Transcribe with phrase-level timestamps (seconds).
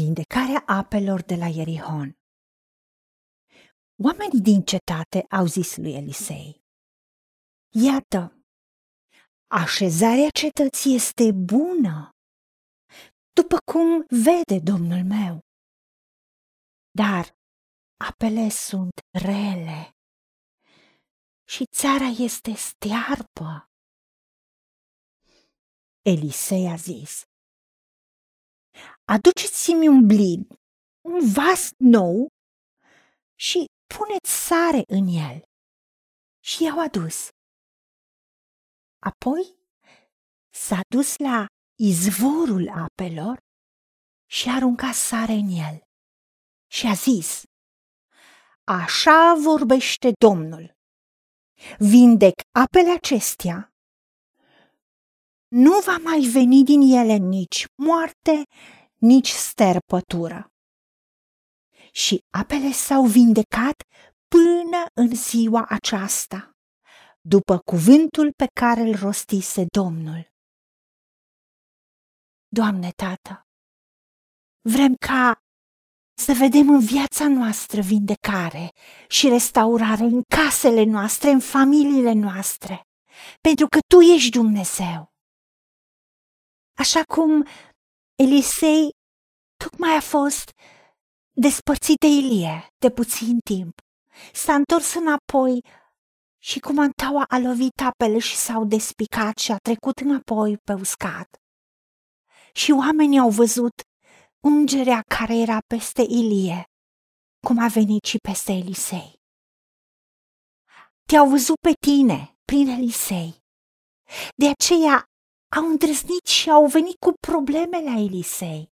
[0.00, 2.08] Vindecarea apelor de la Ierihon
[4.06, 6.62] Oamenii din cetate au zis lui Elisei,
[7.86, 8.44] Iată,
[9.46, 12.10] așezarea cetății este bună,
[13.32, 15.34] după cum vede domnul meu.
[16.90, 17.24] Dar
[18.08, 19.96] apele sunt rele
[21.48, 23.52] și țara este stearpă.
[26.02, 27.24] Elisei a zis,
[29.04, 30.46] aduceți-mi un blid,
[31.00, 32.26] un vas nou
[33.34, 33.64] și
[33.96, 35.42] puneți sare în el.
[36.44, 37.28] Și i-au adus.
[38.98, 39.54] Apoi
[40.54, 43.36] s-a dus la izvorul apelor
[44.30, 45.80] și a aruncat sare în el.
[46.70, 47.42] Și a zis,
[48.64, 50.72] Așa vorbește Domnul.
[51.78, 53.68] Vindec apele acestea
[55.48, 58.42] nu va mai veni din ele nici moarte,
[59.04, 60.52] nici sterpătură.
[61.92, 63.82] Și apele s-au vindecat
[64.28, 66.50] până în ziua aceasta,
[67.20, 70.32] după cuvântul pe care îl rostise Domnul.
[72.48, 73.46] Doamne, Tată,
[74.68, 75.38] vrem ca
[76.16, 78.72] să vedem în viața noastră vindecare
[79.08, 82.82] și restaurare în casele noastre, în familiile noastre,
[83.40, 85.12] pentru că Tu ești Dumnezeu.
[86.78, 87.46] Așa cum
[88.16, 88.90] Elisei
[89.56, 90.50] tocmai a fost
[91.36, 93.80] despărțit de Ilie de puțin timp.
[94.32, 95.64] S-a întors înapoi
[96.38, 101.28] și cu mantaua a lovit apele și s-au despicat și a trecut înapoi pe uscat.
[102.52, 103.74] Și oamenii au văzut
[104.44, 106.64] ungerea care era peste Ilie,
[107.46, 109.14] cum a venit și peste Elisei.
[111.06, 113.42] Te-au văzut pe tine prin Elisei.
[114.34, 115.04] De aceea
[115.54, 118.72] au îndrăznit și au venit cu probleme la Elisei.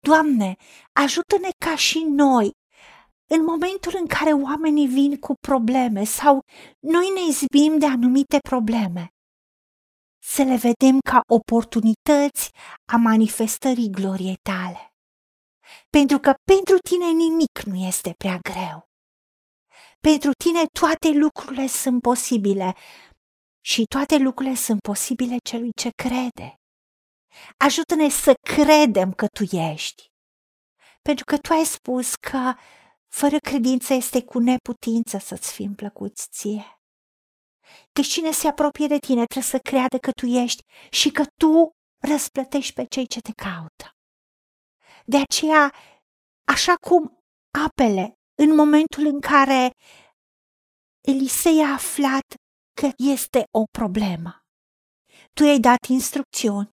[0.00, 0.56] Doamne,
[0.92, 2.50] ajută-ne ca și noi,
[3.26, 6.44] în momentul în care oamenii vin cu probleme sau
[6.80, 9.08] noi ne izbim de anumite probleme,
[10.24, 12.50] să le vedem ca oportunități
[12.92, 14.94] a manifestării gloriei tale.
[15.90, 18.90] Pentru că pentru tine nimic nu este prea greu.
[20.00, 22.74] Pentru tine toate lucrurile sunt posibile
[23.64, 26.54] și toate lucrurile sunt posibile celui ce crede.
[27.56, 30.10] Ajută-ne să credem că tu ești.
[31.02, 32.54] Pentru că tu ai spus că
[33.08, 36.76] fără credință este cu neputință să-ți fim plăcuți ție.
[37.92, 41.70] Deci cine se apropie de tine trebuie să creadă că tu ești și că tu
[42.08, 43.96] răsplătești pe cei ce te caută.
[45.04, 45.74] De aceea,
[46.44, 47.18] așa cum
[47.64, 49.70] apele, în momentul în care
[51.00, 52.34] Elisei a aflat
[52.80, 54.44] că este o problemă,
[55.34, 56.70] tu i-ai dat instrucțiuni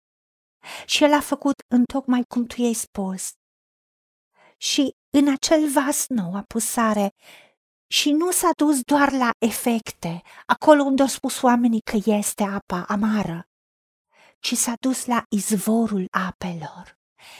[0.85, 3.31] și el a făcut în tocmai cum tu i-ai spus.
[4.57, 7.09] Și în acel vas nou a pus sare
[7.87, 12.83] și nu s-a dus doar la efecte, acolo unde au spus oamenii că este apa
[12.87, 13.47] amară,
[14.39, 16.97] ci s-a dus la izvorul apelor,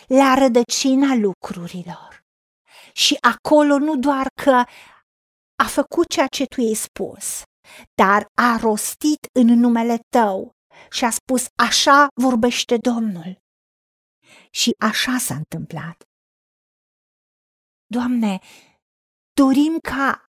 [0.07, 2.25] la rădăcina lucrurilor.
[2.93, 4.63] Și acolo nu doar că
[5.55, 7.41] a făcut ceea ce tu i-ai spus,
[7.95, 10.51] dar a rostit în numele tău
[10.91, 13.37] și a spus, așa vorbește Domnul.
[14.51, 16.03] Și așa s-a întâmplat.
[17.85, 18.39] Doamne,
[19.33, 20.25] dorim ca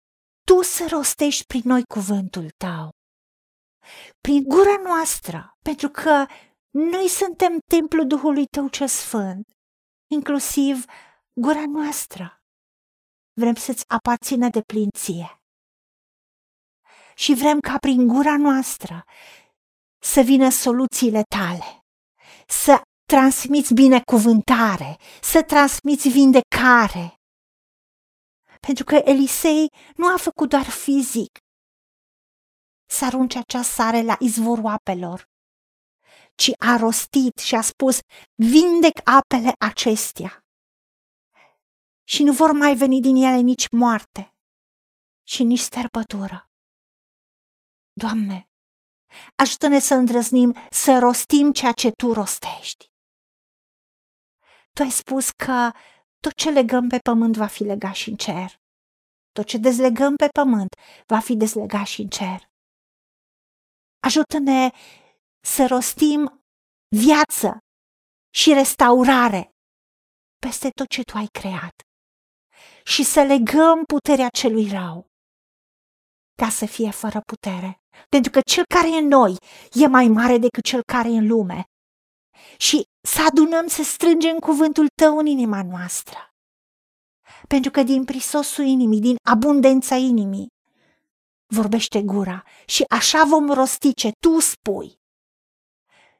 [0.46, 2.90] Tu să rostești prin noi cuvântul Tău,
[4.20, 6.26] prin gura noastră, pentru că
[6.70, 9.50] noi suntem templul Duhului Tău ce Sfânt,
[10.10, 10.84] inclusiv
[11.40, 12.42] gura noastră.
[13.40, 15.41] Vrem să-ți aparțină de plinție.
[17.22, 19.04] Și vrem ca prin gura noastră
[19.98, 21.84] să vină soluțiile tale,
[22.46, 27.14] să transmiți binecuvântare, să transmiți vindecare.
[28.60, 31.38] Pentru că Elisei nu a făcut doar fizic
[32.90, 35.28] să arunce acea sare la izvorul apelor,
[36.34, 37.98] ci a rostit și a spus,
[38.34, 40.44] vindec apele acestea.
[42.04, 44.34] Și nu vor mai veni din ele nici moarte
[45.28, 46.46] și nici sterbătură.
[47.92, 48.46] Doamne,
[49.36, 52.90] Ajută-ne să îndrăznim să rostim ceea ce tu rostești.
[54.72, 55.70] Tu ai spus că
[56.20, 58.60] tot ce legăm pe pământ va fi legat și în cer.
[59.32, 60.74] Tot ce dezlegăm pe pământ
[61.06, 62.50] va fi dezlegat și în cer.
[64.06, 64.70] Ajută-ne
[65.44, 66.44] să rostim
[66.88, 67.58] viață
[68.34, 69.50] și restaurare
[70.38, 71.74] peste tot ce tu ai creat
[72.84, 75.11] și să legăm puterea celui rău
[76.44, 79.36] ca să fie fără putere pentru că cel care e în noi
[79.72, 81.64] e mai mare decât cel care e în lume.
[82.56, 86.18] Și să adunăm, să strângem cuvântul tău în inima noastră.
[87.48, 90.46] Pentru că din prisosul inimii, din abundența inimii,
[91.46, 95.00] vorbește gura și așa vom rosti ce tu spui.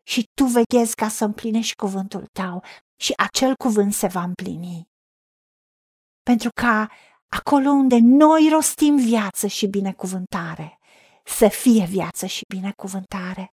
[0.02, 2.62] Și tu veghezi ca să împlinești cuvântul tău
[2.96, 4.88] și acel cuvânt se va împlini.
[6.22, 6.90] Pentru ca
[7.38, 10.78] acolo unde noi rostim viață și binecuvântare,
[11.24, 13.54] să fie viață și binecuvântare.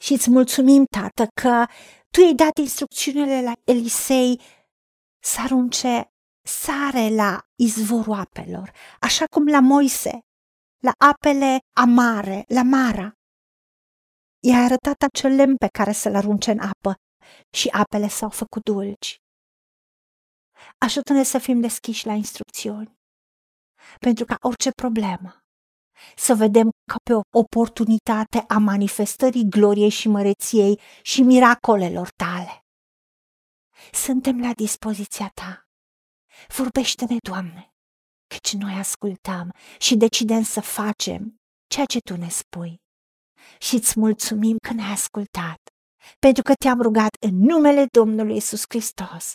[0.00, 1.64] Și îți mulțumim, Tată, că
[2.10, 4.40] tu ai dat instrucțiunile la Elisei
[5.22, 6.08] să arunce
[6.46, 10.18] sare la izvorul apelor, așa cum la Moise,
[10.82, 13.12] la apele amare, la Mara.
[14.40, 16.94] I-a arătat acel lemn pe care să-l arunce în apă
[17.50, 19.23] și apele s-au făcut dulci.
[20.78, 22.98] Ajută-ne să fim deschiși la instrucțiuni,
[23.98, 25.44] pentru ca orice problemă
[26.16, 32.64] să vedem ca pe o oportunitate a manifestării gloriei și măreției și miracolelor tale.
[33.92, 35.68] Suntem la dispoziția ta.
[36.56, 37.74] Vorbește-ne, Doamne,
[38.26, 42.82] căci noi ascultăm și decidem să facem ceea ce Tu ne spui.
[43.58, 45.60] Și îți mulțumim că ne-ai ascultat,
[46.18, 49.34] pentru că te-am rugat în numele Domnului Isus Hristos